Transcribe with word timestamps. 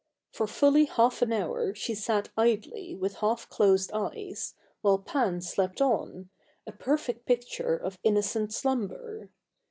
For 0.31 0.47
fully 0.47 0.85
half 0.85 1.21
an 1.21 1.31
hour 1.31 1.75
she 1.75 1.93
sat 1.93 2.29
idly 2.35 2.95
with 2.95 3.17
half 3.17 3.47
closed 3.49 3.91
eyes, 3.93 4.55
while 4.81 4.97
Pan 4.97 5.41
slept 5.41 5.79
on, 5.79 6.31
a 6.65 6.71
perfect 6.71 7.27
picture 7.27 7.77
of 7.77 7.99
innocent 8.01 8.51
slumber. 8.51 9.29